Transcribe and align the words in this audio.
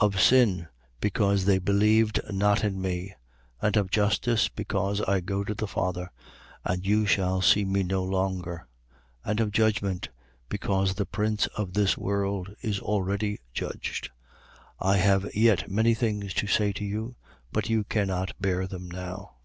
Of 0.00 0.20
sin: 0.20 0.66
because 1.00 1.44
they 1.44 1.58
believed 1.60 2.20
not 2.28 2.64
in 2.64 2.80
me. 2.82 3.14
16:10. 3.62 3.66
And 3.68 3.76
of 3.76 3.88
justice: 3.92 4.48
because 4.48 5.00
I 5.02 5.20
go 5.20 5.44
to 5.44 5.54
the 5.54 5.68
Father: 5.68 6.10
and 6.64 6.84
you 6.84 7.06
shall 7.06 7.40
see 7.40 7.64
me 7.64 7.84
no 7.84 8.02
longer. 8.02 8.66
16:11. 9.24 9.30
And 9.30 9.40
of 9.40 9.52
judgment: 9.52 10.08
because 10.48 10.94
the 10.96 11.06
prince 11.06 11.46
of 11.56 11.74
this 11.74 11.96
world 11.96 12.52
is 12.62 12.80
already 12.80 13.38
judged. 13.52 14.10
16:12. 14.82 14.90
I 14.92 14.96
have 14.96 15.34
yet 15.36 15.70
many 15.70 15.94
things 15.94 16.34
to 16.34 16.48
say 16.48 16.72
to 16.72 16.84
you: 16.84 17.14
but 17.52 17.68
you 17.70 17.84
cannot 17.84 18.32
bear 18.40 18.66
them 18.66 18.90
now. 18.90 19.36